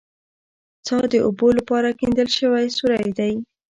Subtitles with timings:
[0.85, 3.33] څا د اوبو لپاره کیندل شوی سوری دی